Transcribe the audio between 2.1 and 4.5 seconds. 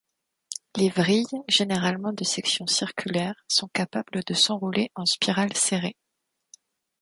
de section circulaire, sont capables de